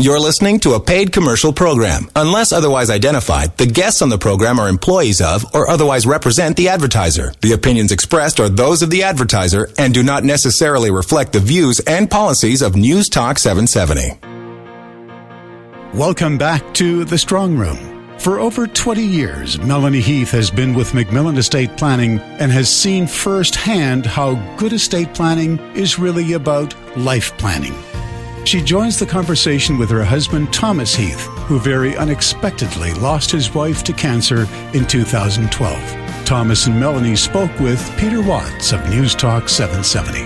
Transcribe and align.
You're 0.00 0.18
listening 0.18 0.60
to 0.60 0.72
a 0.72 0.80
paid 0.80 1.12
commercial 1.12 1.52
program. 1.52 2.08
Unless 2.16 2.52
otherwise 2.52 2.88
identified, 2.88 3.54
the 3.58 3.66
guests 3.66 4.00
on 4.00 4.08
the 4.08 4.16
program 4.16 4.58
are 4.58 4.66
employees 4.66 5.20
of 5.20 5.44
or 5.54 5.68
otherwise 5.68 6.06
represent 6.06 6.56
the 6.56 6.70
advertiser. 6.70 7.34
The 7.42 7.52
opinions 7.52 7.92
expressed 7.92 8.40
are 8.40 8.48
those 8.48 8.80
of 8.80 8.88
the 8.88 9.02
advertiser 9.02 9.68
and 9.76 9.92
do 9.92 10.02
not 10.02 10.24
necessarily 10.24 10.90
reflect 10.90 11.34
the 11.34 11.38
views 11.40 11.80
and 11.80 12.10
policies 12.10 12.62
of 12.62 12.76
News 12.76 13.10
Talk 13.10 13.38
770. 13.38 14.18
Welcome 15.94 16.38
back 16.38 16.72
to 16.76 17.04
The 17.04 17.18
Strong 17.18 17.58
Room. 17.58 18.18
For 18.18 18.40
over 18.40 18.66
20 18.66 19.04
years, 19.04 19.58
Melanie 19.60 20.00
Heath 20.00 20.30
has 20.30 20.50
been 20.50 20.72
with 20.72 20.92
MacMillan 20.92 21.36
Estate 21.36 21.76
Planning 21.76 22.20
and 22.20 22.50
has 22.50 22.74
seen 22.74 23.06
firsthand 23.06 24.06
how 24.06 24.36
good 24.56 24.72
estate 24.72 25.12
planning 25.12 25.58
is 25.74 25.98
really 25.98 26.32
about 26.32 26.74
life 26.96 27.36
planning. 27.36 27.74
She 28.44 28.62
joins 28.62 28.98
the 28.98 29.06
conversation 29.06 29.76
with 29.76 29.90
her 29.90 30.02
husband, 30.02 30.52
Thomas 30.52 30.94
Heath, 30.94 31.26
who 31.46 31.60
very 31.60 31.96
unexpectedly 31.96 32.94
lost 32.94 33.30
his 33.30 33.54
wife 33.54 33.84
to 33.84 33.92
cancer 33.92 34.48
in 34.72 34.86
2012. 34.86 36.24
Thomas 36.24 36.66
and 36.66 36.80
Melanie 36.80 37.16
spoke 37.16 37.56
with 37.60 37.80
Peter 37.98 38.22
Watts 38.22 38.72
of 38.72 38.88
News 38.88 39.14
Talk 39.14 39.48
770. 39.48 40.24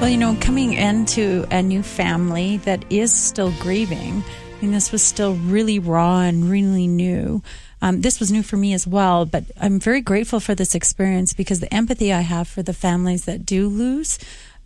Well, 0.00 0.08
you 0.08 0.16
know, 0.16 0.36
coming 0.40 0.74
into 0.74 1.46
a 1.50 1.62
new 1.62 1.82
family 1.82 2.58
that 2.58 2.84
is 2.90 3.12
still 3.12 3.52
grieving, 3.58 4.22
I 4.22 4.62
mean, 4.62 4.70
this 4.70 4.92
was 4.92 5.02
still 5.02 5.34
really 5.34 5.80
raw 5.80 6.20
and 6.20 6.48
really 6.48 6.86
new. 6.86 7.42
Um, 7.82 8.00
this 8.00 8.20
was 8.20 8.30
new 8.30 8.42
for 8.42 8.56
me 8.56 8.72
as 8.72 8.86
well, 8.86 9.24
but 9.24 9.44
I'm 9.60 9.80
very 9.80 10.00
grateful 10.00 10.40
for 10.40 10.54
this 10.54 10.74
experience 10.74 11.32
because 11.32 11.60
the 11.60 11.72
empathy 11.72 12.12
I 12.12 12.20
have 12.20 12.46
for 12.46 12.62
the 12.62 12.72
families 12.72 13.24
that 13.24 13.44
do 13.44 13.68
lose 13.68 14.18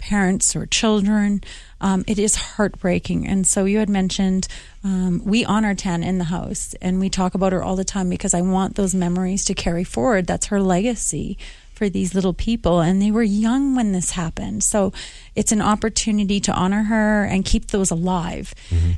parents 0.02 0.56
or 0.56 0.66
children, 0.66 1.40
um, 1.80 2.04
it 2.08 2.18
is 2.18 2.34
heartbreaking. 2.34 3.28
And 3.28 3.46
so 3.46 3.64
you 3.66 3.78
had 3.78 3.88
mentioned 3.88 4.48
um, 4.82 5.22
we 5.24 5.44
honor 5.44 5.76
Tan 5.76 6.02
in 6.02 6.18
the 6.18 6.24
house 6.24 6.74
and 6.82 6.98
we 6.98 7.08
talk 7.08 7.34
about 7.34 7.52
her 7.52 7.62
all 7.62 7.76
the 7.76 7.84
time 7.84 8.08
because 8.08 8.34
I 8.34 8.40
want 8.40 8.74
those 8.74 8.96
memories 8.96 9.44
to 9.44 9.54
carry 9.54 9.84
forward. 9.84 10.26
That's 10.26 10.46
her 10.46 10.60
legacy 10.60 11.38
for 11.74 11.88
these 11.88 12.14
little 12.14 12.34
people. 12.34 12.80
And 12.80 13.00
they 13.00 13.12
were 13.12 13.22
young 13.22 13.76
when 13.76 13.92
this 13.92 14.10
happened. 14.10 14.64
So 14.64 14.92
it's 15.36 15.52
an 15.52 15.62
opportunity 15.62 16.40
to 16.40 16.52
honor 16.52 16.82
her 16.84 17.24
and 17.24 17.44
keep 17.44 17.68
those 17.68 17.92
alive. 17.92 18.54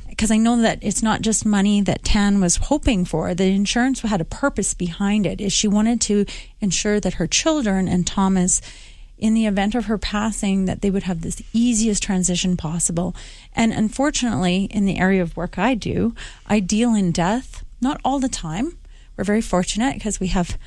Because 0.09 0.31
mm-hmm. 0.31 0.33
I 0.33 0.43
know 0.43 0.61
that 0.61 0.79
it's 0.81 1.03
not 1.03 1.21
just 1.21 1.45
money 1.45 1.81
that 1.81 2.03
Tan 2.03 2.41
was 2.41 2.55
hoping 2.57 3.05
for. 3.05 3.33
The 3.35 3.45
insurance 3.45 4.01
had 4.01 4.21
a 4.21 4.25
purpose 4.25 4.73
behind 4.73 5.27
it, 5.27 5.39
is 5.39 5.53
she 5.53 5.67
wanted 5.67 6.01
to 6.01 6.25
ensure 6.61 6.99
that 6.99 7.15
her 7.15 7.27
children 7.27 7.87
and 7.87 8.07
Thomas 8.07 8.59
in 9.17 9.33
the 9.33 9.45
event 9.45 9.75
of 9.75 9.85
her 9.85 9.97
passing 9.97 10.65
that 10.65 10.81
they 10.81 10.89
would 10.89 11.03
have 11.03 11.21
this 11.21 11.41
easiest 11.53 12.03
transition 12.03 12.57
possible. 12.57 13.15
And 13.53 13.71
unfortunately, 13.71 14.65
in 14.65 14.85
the 14.85 14.97
area 14.97 15.21
of 15.21 15.37
work 15.37 15.57
I 15.57 15.73
do, 15.73 16.13
I 16.47 16.59
deal 16.59 16.93
in 16.93 17.11
death, 17.11 17.63
not 17.81 18.01
all 18.03 18.19
the 18.19 18.29
time. 18.29 18.77
We're 19.15 19.23
very 19.23 19.41
fortunate 19.41 19.93
because 19.93 20.19
we 20.19 20.27
have 20.27 20.57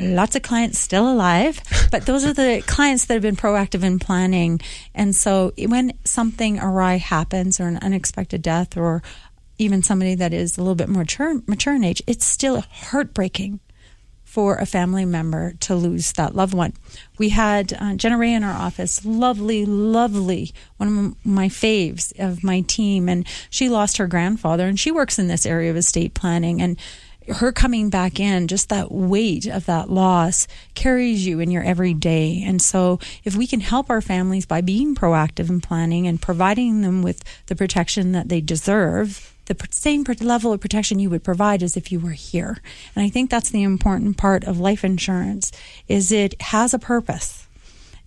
lots 0.00 0.36
of 0.36 0.42
clients 0.42 0.78
still 0.78 1.10
alive, 1.10 1.60
but 1.90 2.06
those 2.06 2.24
are 2.24 2.34
the 2.34 2.62
clients 2.66 3.06
that 3.06 3.14
have 3.14 3.22
been 3.22 3.36
proactive 3.36 3.82
in 3.82 3.98
planning. 3.98 4.60
And 4.94 5.14
so 5.14 5.52
when 5.58 5.92
something 6.04 6.58
awry 6.58 6.96
happens 6.96 7.60
or 7.60 7.68
an 7.68 7.78
unexpected 7.78 8.42
death 8.42 8.76
or 8.76 9.02
even 9.58 9.82
somebody 9.82 10.14
that 10.14 10.34
is 10.34 10.58
a 10.58 10.60
little 10.60 10.74
bit 10.74 10.88
more 10.88 11.02
mature, 11.02 11.40
mature 11.46 11.74
in 11.74 11.84
age, 11.84 12.02
it's 12.06 12.26
still 12.26 12.60
heartbreaking 12.60 13.60
for 14.36 14.56
a 14.56 14.66
family 14.66 15.06
member 15.06 15.54
to 15.60 15.74
lose 15.74 16.12
that 16.12 16.36
loved 16.36 16.52
one. 16.52 16.74
We 17.16 17.30
had 17.30 17.72
uh, 17.72 17.94
Jenna 17.94 18.18
Ray 18.18 18.34
in 18.34 18.44
our 18.44 18.52
office, 18.52 19.02
lovely, 19.02 19.64
lovely, 19.64 20.52
one 20.76 21.16
of 21.16 21.26
my 21.26 21.48
faves 21.48 22.12
of 22.18 22.44
my 22.44 22.60
team, 22.60 23.08
and 23.08 23.26
she 23.48 23.70
lost 23.70 23.96
her 23.96 24.06
grandfather, 24.06 24.68
and 24.68 24.78
she 24.78 24.90
works 24.90 25.18
in 25.18 25.28
this 25.28 25.46
area 25.46 25.70
of 25.70 25.76
estate 25.78 26.12
planning, 26.12 26.60
and 26.60 26.76
her 27.28 27.50
coming 27.50 27.88
back 27.88 28.20
in, 28.20 28.46
just 28.46 28.68
that 28.68 28.92
weight 28.92 29.46
of 29.46 29.64
that 29.64 29.88
loss 29.88 30.46
carries 30.74 31.26
you 31.26 31.40
in 31.40 31.50
your 31.50 31.62
everyday. 31.62 32.42
And 32.44 32.60
so, 32.60 33.00
if 33.24 33.34
we 33.36 33.46
can 33.46 33.60
help 33.60 33.88
our 33.88 34.02
families 34.02 34.44
by 34.44 34.60
being 34.60 34.94
proactive 34.94 35.48
in 35.48 35.62
planning 35.62 36.06
and 36.06 36.20
providing 36.20 36.82
them 36.82 37.00
with 37.00 37.24
the 37.46 37.56
protection 37.56 38.12
that 38.12 38.28
they 38.28 38.42
deserve, 38.42 39.34
the 39.46 39.56
same 39.70 40.04
level 40.20 40.52
of 40.52 40.60
protection 40.60 40.98
you 40.98 41.10
would 41.10 41.24
provide 41.24 41.62
as 41.62 41.76
if 41.76 41.90
you 41.90 41.98
were 42.00 42.10
here. 42.10 42.58
And 42.94 43.04
I 43.04 43.08
think 43.08 43.30
that's 43.30 43.50
the 43.50 43.62
important 43.62 44.16
part 44.16 44.44
of 44.44 44.60
life 44.60 44.84
insurance 44.84 45.52
is 45.88 46.12
it 46.12 46.40
has 46.42 46.74
a 46.74 46.78
purpose. 46.78 47.46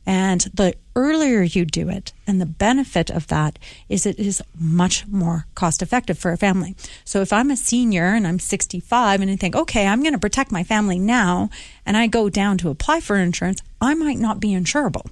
And 0.06 0.42
the 0.54 0.74
earlier 0.96 1.44
you 1.44 1.66
do 1.66 1.88
it, 1.88 2.14
and 2.26 2.42
the 2.42 2.46
benefit 2.48 3.12
of 3.12 3.28
that 3.28 3.60
is 3.90 4.06
it 4.06 4.18
is 4.18 4.42
much 4.58 5.06
more 5.06 5.46
cost 5.54 5.84
effective 5.84 6.18
for 6.18 6.32
a 6.32 6.38
family. 6.38 6.76
So 7.06 7.22
if 7.22 7.32
I'm 7.32 7.52
a 7.52 7.56
senior 7.56 8.06
and 8.06 8.26
I'm 8.26 8.40
65 8.40 9.22
and 9.22 9.30
I 9.30 9.36
think, 9.36 9.56
okay, 9.56 9.86
I'm 9.86 10.02
going 10.02 10.14
to 10.14 10.20
protect 10.20 10.52
my 10.52 10.64
family 10.64 10.98
now, 10.98 11.50
and 11.86 11.96
I 11.96 12.08
go 12.08 12.28
down 12.28 12.58
to 12.60 12.70
apply 12.70 13.02
for 13.02 13.18
insurance, 13.18 13.62
I 13.80 13.94
might 13.94 14.18
not 14.18 14.40
be 14.40 14.50
insurable 14.50 15.12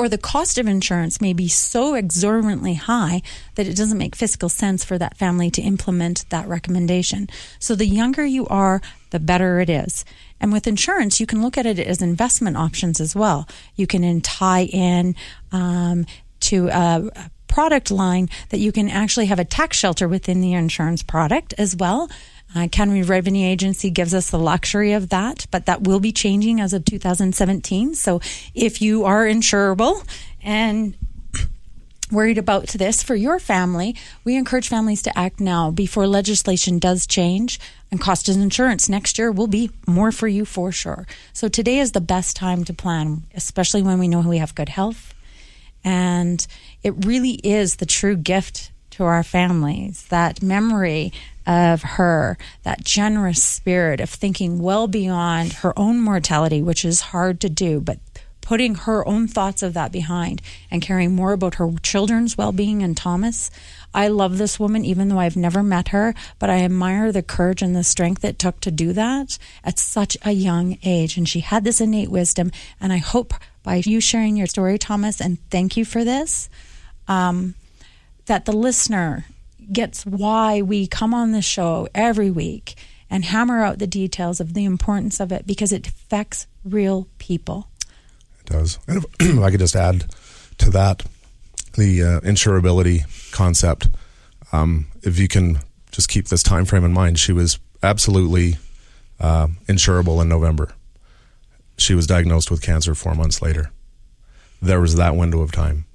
or 0.00 0.08
the 0.08 0.16
cost 0.16 0.56
of 0.56 0.66
insurance 0.66 1.20
may 1.20 1.34
be 1.34 1.46
so 1.46 1.92
exorbitantly 1.94 2.72
high 2.72 3.20
that 3.56 3.66
it 3.66 3.76
doesn't 3.76 3.98
make 3.98 4.16
fiscal 4.16 4.48
sense 4.48 4.82
for 4.82 4.96
that 4.96 5.14
family 5.18 5.50
to 5.50 5.60
implement 5.60 6.24
that 6.30 6.48
recommendation. 6.48 7.28
So 7.58 7.74
the 7.74 7.84
younger 7.84 8.24
you 8.24 8.46
are, 8.46 8.80
the 9.10 9.20
better 9.20 9.60
it 9.60 9.68
is. 9.68 10.06
And 10.40 10.54
with 10.54 10.66
insurance, 10.66 11.20
you 11.20 11.26
can 11.26 11.42
look 11.42 11.58
at 11.58 11.66
it 11.66 11.78
as 11.78 12.00
investment 12.00 12.56
options 12.56 12.98
as 12.98 13.14
well. 13.14 13.46
You 13.76 13.86
can 13.86 14.22
tie 14.22 14.64
in 14.64 15.16
um, 15.52 16.06
to 16.48 16.68
a 16.68 17.10
product 17.46 17.90
line 17.90 18.30
that 18.48 18.58
you 18.58 18.72
can 18.72 18.88
actually 18.88 19.26
have 19.26 19.38
a 19.38 19.44
tax 19.44 19.76
shelter 19.76 20.08
within 20.08 20.40
the 20.40 20.54
insurance 20.54 21.02
product 21.02 21.52
as 21.58 21.76
well. 21.76 22.08
Uh, 22.54 22.68
Canada 22.68 23.06
Revenue 23.06 23.46
Agency 23.46 23.90
gives 23.90 24.12
us 24.12 24.30
the 24.30 24.38
luxury 24.38 24.92
of 24.92 25.10
that, 25.10 25.46
but 25.50 25.66
that 25.66 25.82
will 25.82 26.00
be 26.00 26.12
changing 26.12 26.60
as 26.60 26.72
of 26.72 26.84
2017. 26.84 27.94
So 27.94 28.20
if 28.54 28.82
you 28.82 29.04
are 29.04 29.24
insurable 29.24 30.04
and 30.42 30.96
worried 32.10 32.38
about 32.38 32.66
this 32.68 33.02
for 33.02 33.14
your 33.14 33.38
family, 33.38 33.94
we 34.24 34.36
encourage 34.36 34.68
families 34.68 35.02
to 35.02 35.16
act 35.18 35.40
now 35.40 35.70
before 35.70 36.06
legislation 36.06 36.78
does 36.78 37.06
change 37.06 37.60
and 37.90 38.00
cost 38.00 38.28
of 38.28 38.36
insurance 38.36 38.88
next 38.88 39.18
year 39.18 39.30
will 39.30 39.46
be 39.46 39.70
more 39.86 40.12
for 40.12 40.28
you 40.28 40.44
for 40.44 40.72
sure. 40.72 41.06
So 41.32 41.48
today 41.48 41.78
is 41.78 41.92
the 41.92 42.00
best 42.00 42.36
time 42.36 42.64
to 42.64 42.74
plan, 42.74 43.24
especially 43.34 43.82
when 43.82 43.98
we 43.98 44.08
know 44.08 44.20
we 44.20 44.38
have 44.38 44.54
good 44.54 44.68
health. 44.68 45.14
And 45.82 46.46
it 46.82 47.06
really 47.06 47.34
is 47.42 47.76
the 47.76 47.86
true 47.86 48.16
gift 48.16 48.70
to 48.92 49.04
our 49.04 49.22
families, 49.22 50.04
that 50.08 50.42
memory 50.42 51.12
of 51.46 51.82
her, 51.82 52.36
that 52.62 52.84
generous 52.84 53.42
spirit 53.42 54.00
of 54.00 54.10
thinking 54.10 54.60
well 54.60 54.86
beyond 54.86 55.54
her 55.54 55.78
own 55.78 56.00
mortality, 56.00 56.62
which 56.62 56.84
is 56.84 57.00
hard 57.00 57.40
to 57.40 57.48
do, 57.48 57.80
but 57.80 57.98
putting 58.50 58.74
her 58.74 59.06
own 59.06 59.28
thoughts 59.28 59.62
of 59.62 59.74
that 59.74 59.92
behind 59.92 60.42
and 60.72 60.82
caring 60.82 61.14
more 61.14 61.32
about 61.32 61.54
her 61.54 61.70
children's 61.82 62.36
well 62.36 62.50
being 62.50 62.82
and 62.82 62.96
Thomas. 62.96 63.48
I 63.94 64.08
love 64.08 64.38
this 64.38 64.58
woman, 64.58 64.84
even 64.84 65.08
though 65.08 65.20
I've 65.20 65.36
never 65.36 65.62
met 65.62 65.88
her, 65.88 66.14
but 66.40 66.50
I 66.50 66.64
admire 66.64 67.12
the 67.12 67.22
courage 67.22 67.62
and 67.62 67.76
the 67.76 67.84
strength 67.84 68.24
it 68.24 68.38
took 68.38 68.60
to 68.60 68.70
do 68.70 68.92
that 68.92 69.38
at 69.62 69.78
such 69.78 70.16
a 70.24 70.32
young 70.32 70.78
age. 70.82 71.16
And 71.16 71.28
she 71.28 71.40
had 71.40 71.62
this 71.62 71.80
innate 71.80 72.10
wisdom. 72.10 72.50
And 72.80 72.92
I 72.92 72.98
hope 72.98 73.34
by 73.62 73.76
you 73.76 74.00
sharing 74.00 74.36
your 74.36 74.46
story, 74.46 74.78
Thomas, 74.78 75.20
and 75.20 75.38
thank 75.50 75.76
you 75.76 75.84
for 75.84 76.04
this, 76.04 76.48
um, 77.08 77.54
that 78.26 78.46
the 78.46 78.52
listener 78.52 79.26
gets 79.72 80.04
why 80.04 80.62
we 80.62 80.86
come 80.86 81.14
on 81.14 81.32
the 81.32 81.42
show 81.42 81.88
every 81.94 82.30
week 82.30 82.74
and 83.10 83.24
hammer 83.24 83.62
out 83.62 83.78
the 83.78 83.86
details 83.86 84.40
of 84.40 84.54
the 84.54 84.64
importance 84.64 85.20
of 85.20 85.32
it 85.32 85.46
because 85.46 85.72
it 85.72 85.86
affects 85.86 86.46
real 86.64 87.08
people. 87.18 87.68
It 88.40 88.46
does. 88.46 88.78
And 88.86 89.04
if, 89.20 89.38
I 89.38 89.50
could 89.50 89.60
just 89.60 89.76
add 89.76 90.06
to 90.58 90.70
that 90.70 91.04
the 91.74 92.02
uh, 92.02 92.20
insurability 92.20 93.32
concept. 93.32 93.88
Um, 94.52 94.86
if 95.02 95.18
you 95.18 95.28
can 95.28 95.60
just 95.90 96.08
keep 96.08 96.28
this 96.28 96.42
time 96.42 96.64
frame 96.64 96.84
in 96.84 96.92
mind, 96.92 97.18
she 97.18 97.32
was 97.32 97.58
absolutely 97.82 98.58
uh, 99.18 99.48
insurable 99.66 100.20
in 100.22 100.28
November. 100.28 100.72
She 101.76 101.94
was 101.94 102.06
diagnosed 102.06 102.50
with 102.50 102.62
cancer 102.62 102.94
four 102.94 103.14
months 103.14 103.40
later. 103.40 103.70
There 104.60 104.80
was 104.80 104.96
that 104.96 105.16
window 105.16 105.40
of 105.40 105.52
time. 105.52 105.86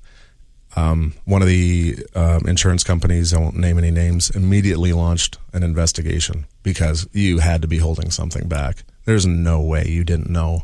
Um, 0.76 1.14
one 1.24 1.42
of 1.42 1.48
the 1.48 1.98
uh, 2.14 2.42
insurance 2.46 2.84
companies, 2.84 3.34
I 3.34 3.40
won't 3.40 3.56
name 3.56 3.78
any 3.78 3.92
names, 3.92 4.30
immediately 4.30 4.92
launched 4.92 5.38
an 5.54 5.64
investigation 5.64 6.46
because 6.64 7.08
you 7.14 7.40
had 7.40 7.62
to 7.62 7.68
be 7.68 7.78
holding 7.78 8.12
something 8.12 8.48
back. 8.48 8.84
There's 9.06 9.26
no 9.26 9.62
way 9.62 9.88
you 9.88 10.04
didn't 10.04 10.30
know 10.30 10.64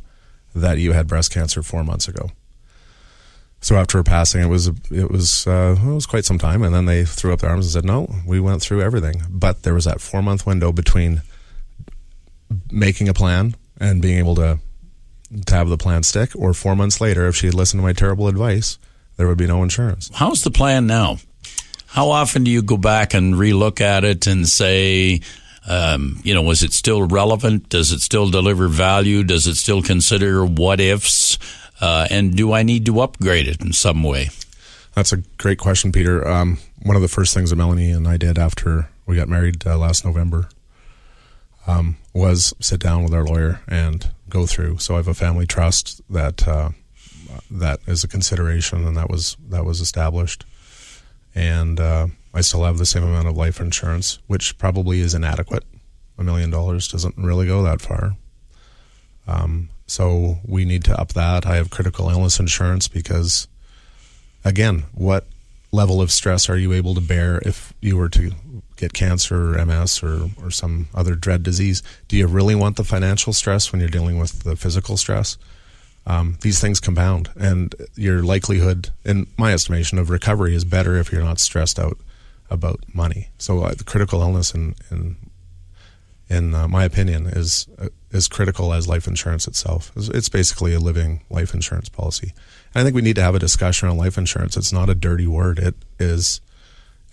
that 0.54 0.80
you 0.80 0.92
had 0.92 1.08
breast 1.08 1.32
cancer 1.32 1.64
four 1.64 1.84
months 1.84 2.08
ago. 2.08 2.32
So 3.62 3.76
after 3.76 4.00
her 4.00 4.04
passing, 4.04 4.42
it 4.42 4.48
was 4.48 4.68
it 4.90 5.12
was 5.12 5.46
uh, 5.46 5.78
it 5.80 5.94
was 5.94 6.08
quite 6.08 6.26
some 6.26 6.40
time, 6.40 6.64
and 6.64 6.74
then 6.74 6.86
they 6.86 7.06
threw 7.06 7.32
up 7.32 7.42
their 7.42 7.52
arms 7.52 7.68
and 7.68 7.74
said, 7.74 7.86
"No, 7.86 8.12
we 8.26 8.40
went 8.40 8.62
through 8.62 8.82
everything." 8.82 9.22
But 9.30 9.62
there 9.62 9.76
was 9.76 9.86
that 9.86 10.02
four 10.02 10.24
month 10.24 10.48
window 10.48 10.72
between 10.72 11.22
making 12.72 13.08
a 13.08 13.14
plan 13.14 13.56
and 13.80 14.02
being 14.02 14.18
able 14.18 14.34
to 14.36 14.60
to 15.46 15.56
have 15.56 15.70
the 15.70 15.78
plan 15.78 16.02
stick, 16.02 16.32
or 16.36 16.54
four 16.56 16.76
months 16.76 17.00
later, 17.00 17.28
if 17.28 17.36
she 17.36 17.46
had 17.46 17.54
listened 17.54 17.80
to 17.80 17.84
my 17.84 17.94
terrible 17.94 18.28
advice, 18.28 18.80
there 19.22 19.28
would 19.28 19.38
be 19.38 19.46
no 19.46 19.62
insurance. 19.62 20.10
How's 20.12 20.42
the 20.42 20.50
plan 20.50 20.88
now? 20.88 21.18
How 21.86 22.10
often 22.10 22.44
do 22.44 22.50
you 22.50 22.64
go 22.64 22.76
back 22.76 23.14
and 23.14 23.36
relook 23.36 23.80
at 23.80 24.04
it 24.04 24.26
and 24.26 24.50
say, 24.50 25.22
um, 25.70 26.20
you 26.24 26.34
know, 26.34 26.42
was 26.42 26.64
it 26.64 26.74
still 26.74 27.04
relevant? 27.04 27.70
Does 27.70 27.92
it 27.92 28.00
still 28.00 28.32
deliver 28.32 28.68
value? 28.68 29.24
Does 29.24 29.46
it 29.46 29.58
still 29.58 29.84
consider 29.84 30.44
what 30.44 30.80
ifs? 30.80 31.38
Uh, 31.80 32.08
and 32.10 32.36
do 32.36 32.52
I 32.52 32.64
need 32.64 32.88
to 32.88 33.00
upgrade 33.02 33.48
it 33.48 33.62
in 33.62 33.74
some 33.74 34.02
way? 34.02 34.30
That's 34.96 35.14
a 35.14 35.18
great 35.38 35.60
question, 35.60 35.92
Peter. 35.92 36.28
Um, 36.28 36.58
one 36.82 36.96
of 36.96 37.04
the 37.04 37.08
first 37.08 37.36
things 37.36 37.52
that 37.52 37.58
Melanie 37.58 37.92
and 37.92 38.08
I 38.08 38.18
did 38.18 38.40
after 38.40 38.90
we 39.06 39.18
got 39.18 39.30
married 39.30 39.68
uh, 39.68 39.78
last 39.78 40.04
November 40.04 40.50
um, 41.68 41.98
was 42.12 42.56
sit 42.60 42.80
down 42.80 43.04
with 43.04 43.14
our 43.14 43.24
lawyer 43.24 43.62
and 43.68 44.10
go 44.30 44.48
through. 44.48 44.80
So 44.80 44.96
I 44.96 44.98
have 44.98 45.08
a 45.08 45.14
family 45.14 45.46
trust 45.46 46.02
that 46.10 46.48
uh, 46.48 46.72
that 47.50 47.80
is 47.88 48.04
a 48.04 48.08
consideration, 48.08 48.86
and 48.86 48.96
that 48.98 49.10
was 49.10 49.38
that 49.50 49.66
was 49.66 49.82
established. 49.82 50.46
And 51.34 51.80
uh, 51.80 52.08
I 52.34 52.42
still 52.42 52.64
have 52.64 52.78
the 52.78 52.86
same 52.86 53.04
amount 53.04 53.28
of 53.28 53.38
life 53.38 53.60
insurance, 53.60 54.20
which 54.28 54.58
probably 54.58 55.00
is 55.00 55.14
inadequate. 55.14 55.64
A 56.18 56.24
million 56.24 56.50
dollars 56.50 56.88
doesn't 56.88 57.18
really 57.18 57.48
go 57.48 57.64
that 57.64 57.82
far. 57.82 58.16
Um, 59.28 59.70
so 59.88 60.40
we 60.46 60.66
need 60.66 60.84
to 60.86 61.00
up 61.00 61.14
that. 61.14 61.46
I 61.46 61.56
have 61.56 61.70
critical 61.70 62.10
illness 62.10 62.40
insurance 62.40 62.88
because, 62.88 63.48
again, 64.44 64.84
what 64.94 65.28
level 65.72 66.02
of 66.02 66.12
stress 66.12 66.50
are 66.50 66.58
you 66.58 66.74
able 66.74 66.96
to 66.96 67.02
bear 67.02 67.42
if 67.46 67.74
you 67.82 67.98
were 67.98 68.10
to 68.10 68.32
get 68.76 68.94
cancer 68.94 69.58
or 69.58 69.66
MS 69.66 70.04
or, 70.04 70.30
or 70.42 70.52
some 70.52 70.88
other 70.94 71.16
dread 71.16 71.44
disease? 71.44 71.82
Do 72.08 72.18
you 72.18 72.28
really 72.28 72.56
want 72.56 72.76
the 72.76 72.84
financial 72.84 73.34
stress 73.34 73.72
when 73.72 73.80
you're 73.80 73.90
dealing 73.90 74.18
with 74.20 74.44
the 74.44 74.56
physical 74.56 74.98
stress? 74.98 75.38
Um, 76.06 76.38
these 76.42 76.60
things 76.60 76.80
compound, 76.80 77.30
and 77.36 77.76
your 77.96 78.24
likelihood, 78.24 78.90
in 79.06 79.28
my 79.38 79.54
estimation, 79.54 80.00
of 80.00 80.10
recovery 80.10 80.56
is 80.56 80.66
better 80.66 80.98
if 80.98 81.12
you're 81.12 81.24
not 81.24 81.40
stressed 81.40 81.78
out 81.78 81.98
about 82.50 82.80
money. 82.94 83.30
So 83.38 83.62
uh, 83.62 83.74
the 83.76 83.84
critical 83.84 84.22
illness, 84.22 84.54
in 84.54 84.76
in, 84.90 85.16
in 86.28 86.56
uh, 86.56 86.68
my 86.68 86.86
opinion, 86.86 87.28
is 87.28 87.68
uh, 87.78 87.90
critical 88.30 88.74
as 88.74 88.88
life 88.88 89.08
insurance 89.08 89.48
itself. 89.48 89.92
It's, 89.96 90.10
it's 90.10 90.30
basically 90.30 90.74
a 90.74 90.80
living 90.80 91.22
life 91.30 91.54
insurance 91.54 91.88
policy. 91.88 92.34
And 92.74 92.82
I 92.82 92.84
think 92.84 92.96
we 92.96 93.02
need 93.02 93.16
to 93.18 93.24
have 93.24 93.36
a 93.36 93.40
discussion 93.40 93.88
on 93.88 93.98
life 93.98 94.18
insurance. 94.18 94.58
It's 94.58 94.74
not 94.74 94.90
a 94.90 94.96
dirty 94.96 95.28
word. 95.28 95.60
It 95.60 95.76
is 96.00 96.42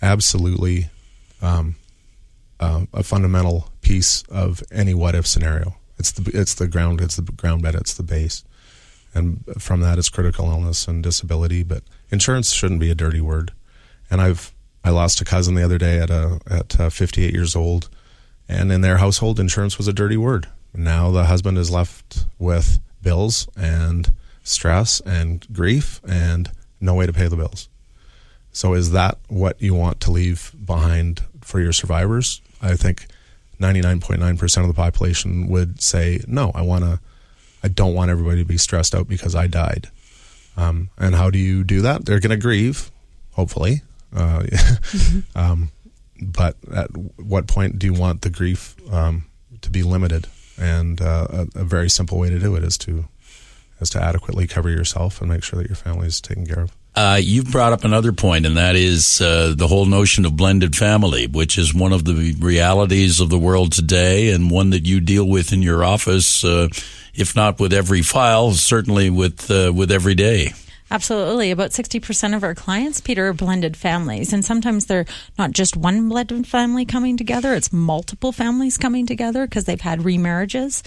absolutely 0.01 0.89
um, 1.41 1.75
uh, 2.59 2.85
a 2.91 3.03
fundamental 3.03 3.71
piece 3.81 4.23
of 4.23 4.63
any 4.71 4.95
what 4.95 5.13
if 5.13 5.27
scenario. 5.27 5.75
It's 5.99 6.11
the 6.11 6.31
it's 6.33 6.55
the 6.55 6.67
ground. 6.67 7.01
It's 7.01 7.17
the 7.17 7.21
ground 7.21 7.61
bed. 7.61 7.75
It's 7.75 7.93
the 7.93 8.03
base 8.03 8.43
and 9.13 9.43
from 9.57 9.81
that 9.81 9.97
is 9.97 10.09
critical 10.09 10.49
illness 10.49 10.87
and 10.87 11.03
disability. 11.03 11.63
But 11.63 11.83
insurance 12.11 12.53
shouldn't 12.53 12.79
be 12.79 12.91
a 12.91 12.95
dirty 12.95 13.21
word. 13.21 13.51
And 14.09 14.21
I've 14.21 14.53
I 14.83 14.91
lost 14.91 15.21
a 15.21 15.25
cousin 15.25 15.55
the 15.55 15.63
other 15.63 15.77
day 15.77 15.99
at 15.99 16.09
a 16.09 16.39
at 16.49 16.79
uh, 16.79 16.89
58 16.89 17.33
years 17.33 17.55
old, 17.55 17.89
and 18.47 18.71
in 18.71 18.81
their 18.81 18.97
household, 18.97 19.39
insurance 19.39 19.77
was 19.77 19.87
a 19.87 19.93
dirty 19.93 20.17
word. 20.17 20.47
Now 20.73 21.11
the 21.11 21.25
husband 21.25 21.57
is 21.57 21.71
left 21.71 22.25
with 22.37 22.79
bills 23.01 23.47
and 23.57 24.11
stress 24.43 24.99
and 25.01 25.45
grief 25.51 26.01
and 26.07 26.51
no 26.79 26.93
way 26.93 27.05
to 27.05 27.13
pay 27.13 27.27
the 27.27 27.35
bills. 27.35 27.69
So 28.51 28.73
is 28.73 28.91
that 28.91 29.17
what 29.27 29.61
you 29.61 29.73
want 29.73 29.99
to 30.01 30.11
leave 30.11 30.53
behind 30.65 31.21
for 31.41 31.59
your 31.59 31.73
survivors? 31.73 32.41
I 32.61 32.75
think 32.75 33.07
99.9% 33.59 34.61
of 34.61 34.67
the 34.67 34.73
population 34.73 35.47
would 35.49 35.81
say 35.81 36.21
no. 36.27 36.51
I 36.55 36.61
want 36.61 36.83
to 36.83 36.99
I 37.63 37.67
don't 37.67 37.93
want 37.93 38.11
everybody 38.11 38.41
to 38.41 38.47
be 38.47 38.57
stressed 38.57 38.95
out 38.95 39.07
because 39.07 39.35
I 39.35 39.47
died. 39.47 39.89
Um, 40.57 40.89
and 40.97 41.15
how 41.15 41.29
do 41.29 41.37
you 41.37 41.63
do 41.63 41.81
that? 41.81 42.05
They're 42.05 42.19
going 42.19 42.31
to 42.31 42.37
grieve, 42.37 42.91
hopefully. 43.31 43.81
Uh, 44.15 44.39
mm-hmm. 44.43 45.37
um, 45.37 45.71
but 46.21 46.57
at 46.73 46.89
what 47.17 47.47
point 47.47 47.79
do 47.79 47.87
you 47.87 47.93
want 47.93 48.21
the 48.21 48.29
grief 48.29 48.75
um, 48.91 49.25
to 49.61 49.69
be 49.69 49.83
limited? 49.83 50.27
And 50.57 51.01
uh, 51.01 51.27
a, 51.29 51.61
a, 51.61 51.63
very 51.63 51.89
simple 51.89 52.19
way 52.19 52.29
to 52.29 52.39
do 52.39 52.55
it 52.55 52.63
is 52.63 52.77
to 52.79 53.05
is 53.79 53.89
to 53.91 54.03
adequately 54.03 54.45
cover 54.45 54.69
yourself 54.69 55.21
and 55.21 55.29
make 55.29 55.43
sure 55.43 55.57
that 55.57 55.69
your 55.69 55.77
family 55.77 56.07
is 56.07 56.19
taken 56.19 56.45
care 56.45 56.63
of. 56.63 56.75
Uh, 56.95 57.19
you've 57.21 57.51
brought 57.51 57.71
up 57.71 57.83
another 57.83 58.11
point, 58.11 58.45
and 58.45 58.57
that 58.57 58.75
is 58.75 59.21
uh, 59.21 59.53
the 59.55 59.67
whole 59.67 59.85
notion 59.85 60.25
of 60.25 60.35
blended 60.35 60.75
family, 60.75 61.27
which 61.27 61.57
is 61.57 61.73
one 61.73 61.93
of 61.93 62.03
the 62.03 62.35
realities 62.39 63.19
of 63.19 63.29
the 63.29 63.39
world 63.39 63.71
today, 63.71 64.31
and 64.31 64.51
one 64.51 64.71
that 64.71 64.85
you 64.85 64.99
deal 64.99 65.25
with 65.25 65.53
in 65.53 65.61
your 65.61 65.83
office 65.83 66.43
uh, 66.43 66.67
if 67.13 67.35
not 67.35 67.59
with 67.59 67.73
every 67.73 68.01
file, 68.01 68.51
certainly 68.51 69.09
with 69.09 69.51
uh, 69.51 69.71
with 69.73 69.91
every 69.91 70.15
day. 70.15 70.53
Absolutely. 70.91 71.51
About 71.51 71.69
60% 71.69 72.35
of 72.35 72.43
our 72.43 72.55
clients, 72.55 72.99
Peter, 72.99 73.27
are 73.27 73.33
blended 73.33 73.77
families. 73.77 74.33
And 74.33 74.43
sometimes 74.43 74.87
they're 74.87 75.05
not 75.37 75.51
just 75.51 75.77
one 75.77 76.09
blended 76.09 76.47
family 76.47 76.83
coming 76.83 77.15
together, 77.15 77.53
it's 77.53 77.71
multiple 77.71 78.31
families 78.31 78.77
coming 78.77 79.05
together 79.05 79.45
because 79.45 79.65
they've 79.65 79.79
had 79.79 79.99
remarriages. 79.99 80.81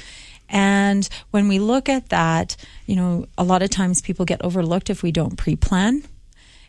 And 0.52 1.08
when 1.30 1.48
we 1.48 1.58
look 1.58 1.88
at 1.88 2.10
that, 2.10 2.56
you 2.86 2.94
know, 2.94 3.26
a 3.36 3.42
lot 3.42 3.62
of 3.62 3.70
times 3.70 4.02
people 4.02 4.24
get 4.26 4.44
overlooked 4.44 4.90
if 4.90 5.02
we 5.02 5.10
don't 5.10 5.36
pre 5.36 5.56
plan. 5.56 6.04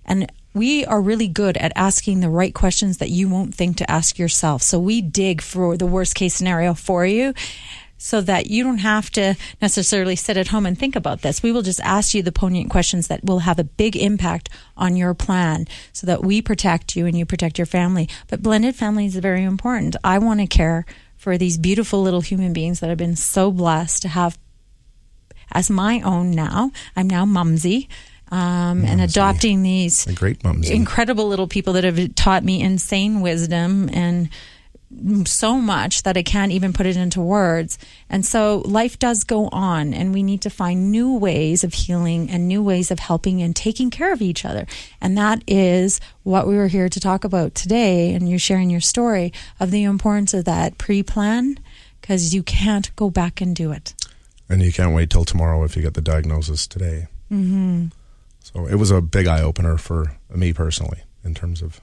And 0.05 0.31
we 0.53 0.85
are 0.85 1.01
really 1.01 1.27
good 1.27 1.57
at 1.57 1.73
asking 1.75 2.19
the 2.19 2.29
right 2.29 2.53
questions 2.53 2.97
that 2.97 3.09
you 3.09 3.27
won't 3.27 3.53
think 3.53 3.77
to 3.77 3.91
ask 3.91 4.17
yourself. 4.17 4.61
So 4.61 4.79
we 4.79 5.01
dig 5.01 5.41
for 5.41 5.77
the 5.77 5.85
worst 5.85 6.15
case 6.15 6.33
scenario 6.33 6.73
for 6.73 7.05
you 7.05 7.33
so 7.97 8.19
that 8.21 8.47
you 8.47 8.63
don't 8.63 8.79
have 8.79 9.09
to 9.11 9.35
necessarily 9.61 10.15
sit 10.15 10.35
at 10.35 10.49
home 10.49 10.65
and 10.65 10.77
think 10.77 10.95
about 10.95 11.21
this. 11.21 11.41
We 11.41 11.51
will 11.51 11.61
just 11.61 11.79
ask 11.81 12.13
you 12.13 12.21
the 12.21 12.33
poignant 12.33 12.69
questions 12.69 13.07
that 13.07 13.23
will 13.23 13.39
have 13.39 13.59
a 13.59 13.63
big 13.63 13.95
impact 13.95 14.49
on 14.75 14.97
your 14.97 15.13
plan 15.13 15.67
so 15.93 16.05
that 16.07 16.23
we 16.23 16.41
protect 16.41 16.95
you 16.95 17.05
and 17.05 17.17
you 17.17 17.25
protect 17.25 17.57
your 17.57 17.65
family. 17.65 18.09
But 18.27 18.43
blended 18.43 18.75
family 18.75 19.05
is 19.05 19.15
very 19.15 19.43
important. 19.43 19.95
I 20.03 20.19
want 20.19 20.41
to 20.41 20.47
care 20.47 20.85
for 21.23 21.37
these 21.37 21.57
beautiful 21.57 22.01
little 22.01 22.19
human 22.19 22.51
beings 22.51 22.81
that 22.81 22.89
I've 22.89 22.97
been 22.97 23.15
so 23.15 23.49
blessed 23.49 24.01
to 24.01 24.09
have 24.09 24.37
as 25.53 25.69
my 25.69 26.01
own 26.01 26.31
now. 26.31 26.71
I'm 26.97 27.07
now 27.07 27.23
mumsy. 27.25 27.87
Um, 28.29 28.83
and 28.83 28.99
adopting 28.99 29.61
these 29.61 30.05
great 30.15 30.43
incredible 30.43 31.27
little 31.27 31.47
people 31.47 31.73
that 31.73 31.83
have 31.83 32.15
taught 32.15 32.43
me 32.43 32.61
insane 32.61 33.21
wisdom 33.21 33.89
and 33.93 34.29
so 35.25 35.57
much 35.57 36.03
that 36.03 36.17
I 36.17 36.23
can't 36.23 36.51
even 36.51 36.73
put 36.73 36.85
it 36.85 36.97
into 36.97 37.21
words. 37.21 37.77
And 38.09 38.25
so 38.25 38.63
life 38.65 38.99
does 38.99 39.23
go 39.23 39.49
on, 39.49 39.93
and 39.93 40.13
we 40.13 40.23
need 40.23 40.41
to 40.41 40.49
find 40.49 40.91
new 40.91 41.17
ways 41.17 41.63
of 41.63 41.73
healing 41.73 42.29
and 42.29 42.47
new 42.47 42.63
ways 42.63 42.91
of 42.91 42.99
helping 42.99 43.41
and 43.41 43.55
taking 43.55 43.89
care 43.89 44.13
of 44.13 44.21
each 44.21 44.45
other. 44.45 44.65
And 45.01 45.17
that 45.17 45.43
is 45.47 45.99
what 46.23 46.47
we 46.47 46.55
were 46.55 46.67
here 46.67 46.89
to 46.89 46.99
talk 46.99 47.23
about 47.23 47.55
today. 47.55 48.13
And 48.13 48.29
you're 48.29 48.39
sharing 48.39 48.69
your 48.69 48.81
story 48.81 49.33
of 49.59 49.71
the 49.71 49.83
importance 49.83 50.33
of 50.33 50.45
that 50.45 50.77
pre 50.77 51.03
plan 51.03 51.59
because 52.01 52.33
you 52.33 52.43
can't 52.43 52.95
go 52.95 53.09
back 53.09 53.41
and 53.41 53.55
do 53.55 53.71
it. 53.71 53.93
And 54.49 54.61
you 54.61 54.73
can't 54.73 54.93
wait 54.93 55.09
till 55.09 55.25
tomorrow 55.25 55.63
if 55.63 55.75
you 55.75 55.81
get 55.81 55.93
the 55.93 56.01
diagnosis 56.01 56.67
today. 56.67 57.07
Mm-hmm. 57.31 57.87
So 58.41 58.67
it 58.67 58.75
was 58.75 58.91
a 58.91 59.01
big 59.01 59.25
eye 59.25 59.41
opener 59.41 59.77
for 59.77 60.17
me 60.29 60.53
personally 60.53 61.01
in 61.23 61.33
terms 61.33 61.61
of 61.61 61.81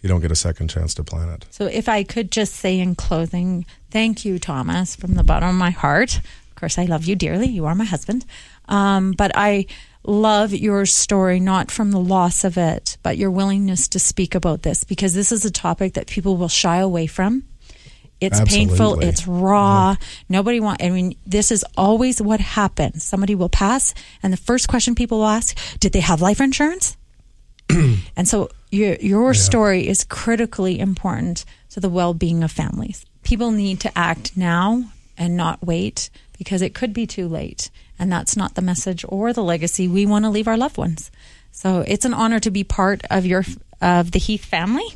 you 0.00 0.08
don't 0.08 0.20
get 0.20 0.32
a 0.32 0.36
second 0.36 0.68
chance 0.68 0.94
to 0.94 1.04
plan 1.04 1.28
it. 1.30 1.46
So, 1.50 1.66
if 1.66 1.88
I 1.88 2.04
could 2.04 2.30
just 2.30 2.54
say 2.54 2.78
in 2.78 2.94
closing, 2.94 3.66
thank 3.90 4.24
you, 4.24 4.38
Thomas, 4.38 4.96
from 4.96 5.14
the 5.14 5.24
bottom 5.24 5.48
of 5.48 5.54
my 5.54 5.70
heart. 5.70 6.18
Of 6.18 6.54
course, 6.56 6.78
I 6.78 6.84
love 6.84 7.04
you 7.04 7.14
dearly. 7.14 7.48
You 7.48 7.66
are 7.66 7.74
my 7.74 7.84
husband. 7.84 8.24
Um, 8.68 9.12
but 9.12 9.32
I 9.34 9.66
love 10.04 10.52
your 10.52 10.86
story, 10.86 11.40
not 11.40 11.70
from 11.70 11.90
the 11.90 12.00
loss 12.00 12.44
of 12.44 12.56
it, 12.56 12.98
but 13.02 13.16
your 13.16 13.30
willingness 13.30 13.88
to 13.88 13.98
speak 13.98 14.34
about 14.34 14.62
this 14.62 14.84
because 14.84 15.14
this 15.14 15.32
is 15.32 15.44
a 15.44 15.50
topic 15.50 15.94
that 15.94 16.06
people 16.06 16.36
will 16.36 16.48
shy 16.48 16.78
away 16.78 17.06
from. 17.06 17.44
It's 18.20 18.40
Absolutely. 18.40 18.66
painful. 18.66 19.00
It's 19.00 19.26
raw. 19.28 19.90
Yeah. 19.90 20.06
Nobody 20.28 20.58
want. 20.58 20.82
I 20.82 20.90
mean, 20.90 21.16
this 21.24 21.52
is 21.52 21.64
always 21.76 22.20
what 22.20 22.40
happens. 22.40 23.04
Somebody 23.04 23.36
will 23.36 23.48
pass, 23.48 23.94
and 24.22 24.32
the 24.32 24.36
first 24.36 24.66
question 24.66 24.96
people 24.96 25.18
will 25.18 25.28
ask: 25.28 25.56
Did 25.78 25.92
they 25.92 26.00
have 26.00 26.20
life 26.20 26.40
insurance? 26.40 26.96
and 28.16 28.26
so 28.28 28.50
your 28.70 28.94
your 28.96 29.32
yeah. 29.32 29.40
story 29.40 29.88
is 29.88 30.04
critically 30.04 30.78
important 30.78 31.44
to 31.70 31.80
the 31.80 31.88
well-being 31.88 32.42
of 32.42 32.50
families. 32.50 33.04
People 33.22 33.50
need 33.50 33.80
to 33.80 33.98
act 33.98 34.36
now 34.36 34.84
and 35.16 35.36
not 35.36 35.64
wait 35.64 36.10
because 36.38 36.62
it 36.62 36.74
could 36.74 36.92
be 36.92 37.06
too 37.06 37.28
late, 37.28 37.70
and 37.98 38.10
that's 38.10 38.36
not 38.36 38.54
the 38.54 38.62
message 38.62 39.04
or 39.08 39.32
the 39.32 39.42
legacy 39.42 39.88
we 39.88 40.06
want 40.06 40.24
to 40.24 40.30
leave 40.30 40.48
our 40.48 40.56
loved 40.56 40.76
ones. 40.76 41.10
So 41.52 41.80
it's 41.86 42.04
an 42.04 42.14
honor 42.14 42.40
to 42.40 42.50
be 42.50 42.64
part 42.64 43.02
of 43.10 43.26
your 43.26 43.44
of 43.80 44.12
the 44.12 44.18
Heath 44.18 44.44
family 44.44 44.86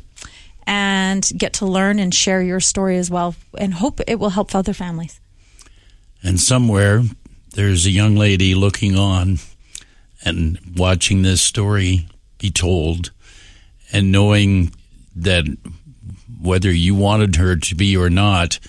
and 0.65 1.29
get 1.37 1.53
to 1.53 1.65
learn 1.65 1.99
and 1.99 2.13
share 2.13 2.41
your 2.41 2.59
story 2.59 2.97
as 2.97 3.09
well 3.09 3.35
and 3.57 3.73
hope 3.73 3.99
it 4.07 4.19
will 4.19 4.29
help 4.29 4.55
other 4.55 4.73
families. 4.73 5.19
And 6.23 6.39
somewhere 6.39 7.03
there's 7.53 7.85
a 7.85 7.91
young 7.91 8.15
lady 8.15 8.55
looking 8.55 8.97
on 8.97 9.39
and 10.23 10.57
watching 10.77 11.21
this 11.21 11.41
story 11.41 12.07
be 12.43 12.51
told 12.51 13.11
and 13.93 14.11
knowing 14.11 14.73
that 15.15 15.45
whether 16.41 16.71
you 16.71 16.93
wanted 16.93 17.37
her 17.37 17.55
to 17.55 17.73
be 17.73 17.95
or 17.95 18.09
not, 18.09 18.59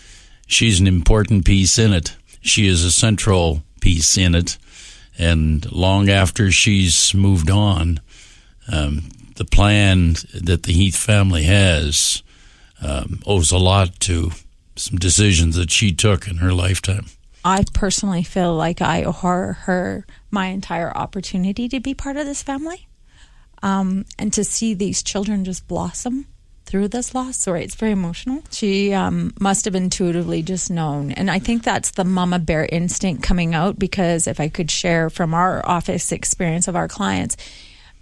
she's 0.47 0.79
an 0.79 0.87
important 0.87 1.45
piece 1.45 1.77
in 1.77 1.93
it. 1.93 2.17
She 2.41 2.69
is 2.69 2.85
a 2.85 2.93
central 2.93 3.65
piece 3.81 4.17
in 4.17 4.37
it. 4.37 4.57
And 5.19 5.71
long 5.73 6.09
after 6.09 6.53
she's 6.53 7.13
moved 7.15 7.51
on, 7.51 7.99
um, 8.71 9.09
the 9.35 9.45
plan 9.45 10.15
that 10.33 10.63
the 10.63 10.73
Heath 10.73 10.97
family 10.97 11.45
has 11.45 12.23
um, 12.81 13.21
owes 13.27 13.51
a 13.51 13.59
lot 13.59 13.99
to 14.01 14.31
some 14.77 14.99
decisions 14.99 15.57
that 15.57 15.73
she 15.73 15.93
took 15.93 16.29
in 16.29 16.37
her 16.37 16.53
lifetime. 16.53 17.07
I 17.45 17.65
personally 17.75 18.23
feel 18.23 18.55
like 18.55 18.81
I 18.81 19.03
owe 19.03 19.13
her, 19.13 19.53
her 19.65 20.07
my 20.31 20.47
entire 20.47 20.97
opportunity 20.97 21.69
to 21.69 21.81
be 21.81 21.93
part 21.93 22.17
of 22.17 22.27
this 22.27 22.43
family, 22.43 22.87
um, 23.65 24.05
and 24.19 24.31
to 24.35 24.45
see 24.45 24.75
these 24.75 25.03
children 25.03 25.45
just 25.45 25.67
blossom 25.67 26.27
through 26.67 26.89
this 26.89 27.15
loss. 27.15 27.39
Sorry, 27.39 27.65
it's 27.65 27.75
very 27.75 27.93
emotional. 27.93 28.43
She 28.51 28.93
um, 28.93 29.33
must 29.41 29.65
have 29.65 29.75
intuitively 29.75 30.43
just 30.43 30.71
known. 30.71 31.13
And 31.13 31.31
I 31.31 31.39
think 31.39 31.63
that's 31.63 31.93
the 31.93 32.05
mama 32.05 32.39
bear 32.39 32.69
instinct 32.71 33.23
coming 33.23 33.55
out 33.55 33.79
because 33.79 34.27
if 34.27 34.39
I 34.39 34.49
could 34.49 34.71
share 34.71 35.09
from 35.09 35.33
our 35.33 35.67
office 35.67 36.13
experience 36.13 36.69
of 36.69 36.77
our 36.77 36.89
clients, 36.89 37.39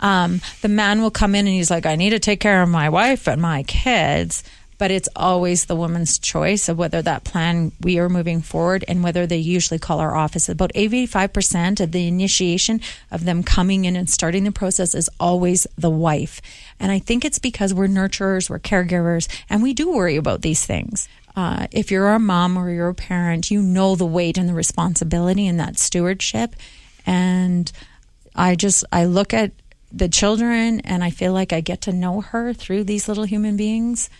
um, 0.00 0.40
the 0.62 0.69
man 0.69 1.00
will 1.00 1.12
come 1.12 1.37
in 1.37 1.47
and 1.47 1.54
he's 1.54 1.71
like, 1.71 1.87
I 1.87 1.95
need 1.95 2.11
to 2.11 2.19
take 2.19 2.40
care 2.40 2.61
of 2.61 2.69
my 2.69 2.88
wife 2.88 3.28
and 3.28 3.40
my 3.40 3.62
kids 3.62 4.42
but 4.83 4.91
it's 4.91 5.09
always 5.15 5.67
the 5.67 5.77
woman's 5.77 6.19
choice 6.19 6.69
of 6.69 6.77
whether 6.77 7.01
that 7.01 7.23
plan 7.23 7.71
we 7.83 8.01
are 8.01 8.09
moving 8.09 8.43
forward 8.43 8.85
and 8.89 9.01
whether 9.01 9.29
they 9.29 9.37
usually 9.37 9.79
call 9.79 10.01
our 10.01 10.17
office. 10.17 10.49
About 10.49 10.73
85% 10.75 11.79
of 11.79 11.93
the 11.93 12.09
initiation 12.09 12.81
of 13.09 13.25
them 13.25 13.45
coming 13.45 13.85
in 13.85 13.95
and 13.95 14.11
starting 14.11 14.43
the 14.43 14.51
process 14.51 14.93
is 14.97 15.09
always 15.21 15.69
the 15.79 15.89
wife. 15.89 16.43
And 16.81 16.91
I 16.91 16.99
think 16.99 17.25
it's 17.25 17.39
because 17.39 17.73
we're 17.73 17.87
nurturers, 17.87 18.51
we're 18.51 18.59
caregivers, 18.59 19.29
and 19.49 19.62
we 19.62 19.73
do 19.73 19.89
worry 19.89 20.17
about 20.17 20.43
these 20.43 20.67
things. 20.67 21.09
Uh, 21.37 21.69
if 21.71 21.93
you're 21.93 22.11
a 22.11 22.19
mom 22.19 22.57
or 22.57 22.69
you're 22.69 22.89
a 22.89 22.93
parent, 22.93 23.53
you 23.53 23.62
know 23.62 23.95
the 23.95 24.05
weight 24.05 24.37
and 24.37 24.49
the 24.49 24.53
responsibility 24.53 25.47
and 25.47 25.61
that 25.61 25.79
stewardship. 25.79 26.57
And 27.07 27.71
I 28.35 28.57
just, 28.57 28.85
I 28.91 29.05
look 29.05 29.33
at 29.33 29.53
the 29.93 30.09
children 30.09 30.81
and 30.81 31.05
I 31.05 31.11
feel 31.11 31.33
like 31.33 31.53
I 31.53 31.61
get 31.61 31.83
to 31.83 31.93
know 31.93 32.21
her 32.21 32.53
through 32.53 32.83
these 32.83 33.07
little 33.07 33.23
human 33.23 33.57
beings. 33.57 34.11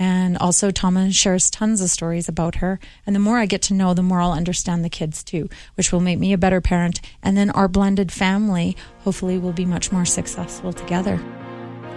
And 0.00 0.38
also, 0.38 0.70
Thomas 0.70 1.14
shares 1.14 1.50
tons 1.50 1.82
of 1.82 1.90
stories 1.90 2.26
about 2.26 2.56
her. 2.56 2.80
And 3.06 3.14
the 3.14 3.20
more 3.20 3.36
I 3.36 3.44
get 3.44 3.60
to 3.62 3.74
know, 3.74 3.92
the 3.92 4.02
more 4.02 4.22
I'll 4.22 4.32
understand 4.32 4.82
the 4.82 4.88
kids 4.88 5.22
too, 5.22 5.50
which 5.74 5.92
will 5.92 6.00
make 6.00 6.18
me 6.18 6.32
a 6.32 6.38
better 6.38 6.62
parent. 6.62 7.02
And 7.22 7.36
then 7.36 7.50
our 7.50 7.68
blended 7.68 8.10
family 8.10 8.78
hopefully 9.00 9.36
will 9.36 9.52
be 9.52 9.66
much 9.66 9.92
more 9.92 10.06
successful 10.06 10.72
together. 10.72 11.22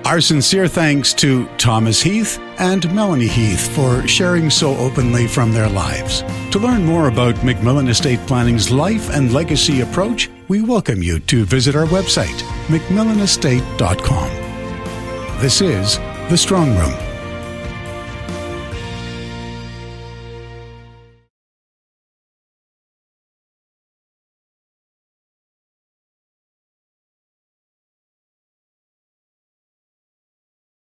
Our 0.03 0.19
sincere 0.19 0.67
thanks 0.67 1.13
to 1.13 1.48
Thomas 1.57 2.01
Heath 2.01 2.38
and 2.60 2.93
Melanie 2.93 3.25
Heath 3.29 3.74
for 3.74 4.05
sharing 4.05 4.50
so 4.50 4.75
openly 4.75 5.25
from 5.25 5.53
their 5.53 5.69
lives. 5.69 6.24
To 6.51 6.60
learn 6.60 6.83
more 6.86 7.07
about 7.07 7.36
MacMillan 7.36 7.88
Estate 7.88 8.19
Planning's 8.27 8.69
life 8.69 9.10
and 9.12 9.31
legacy 9.31 9.79
approach, 9.79 10.29
we 10.50 10.62
welcome 10.62 11.01
you 11.01 11.19
to 11.19 11.45
visit 11.45 11.74
our 11.74 11.86
website, 11.86 12.38
macmillanestate.com. 12.67 14.29
This 15.39 15.62
is 15.62 16.00
The 16.29 16.38
Strong 16.38 16.77
Room 16.77 17.02